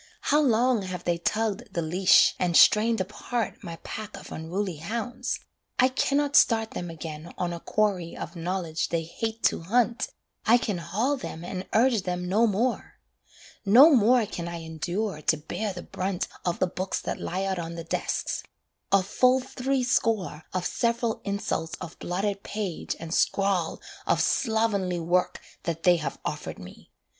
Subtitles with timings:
[0.33, 5.39] How long have they tugged the leash, and strained apart My pack of unruly hounds:
[5.77, 10.07] I cannot start Them again on a quarry of knowledge they hate to hunt,
[10.43, 12.95] I can haul them and urge them no more.
[13.63, 17.59] No more can I endure to bear the brunt Of the books that lie out
[17.59, 18.41] on the desks:
[18.91, 25.39] a full three score Of several insults of blotted page and scrawl Of slovenly work
[25.65, 26.89] that they have offered me.